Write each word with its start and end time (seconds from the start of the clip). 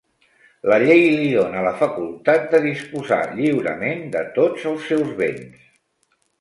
La 0.69 0.77
llei 0.83 1.03
li 1.19 1.27
dona 1.33 1.61
la 1.67 1.73
facultat 1.83 2.49
de 2.55 2.63
disposar 2.65 3.21
lliurement 3.37 4.03
de 4.19 4.27
tots 4.41 4.69
els 4.75 4.91
seus 4.91 5.17
béns. 5.25 5.65